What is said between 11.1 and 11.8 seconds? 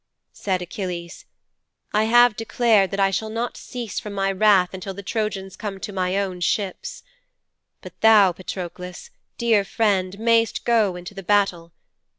the battle.